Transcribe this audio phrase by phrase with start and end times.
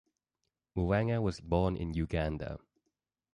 [0.75, 2.57] Muwanga was born in Uganda.